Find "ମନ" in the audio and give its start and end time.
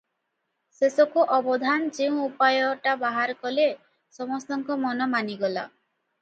4.87-5.09